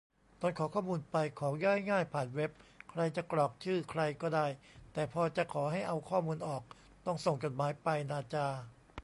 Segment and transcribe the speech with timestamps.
[0.41, 2.51] ตอนขอข้อมูลไป ของ๊ายง่ายผ่านเว็บ
[2.91, 4.47] ใครจะกรอกชื่อใครก็ได้
[4.93, 6.63] แต่พอจะขอให้เอาข้อมูลออก
[7.05, 8.47] ต้องส่งจดหมายไปนาจา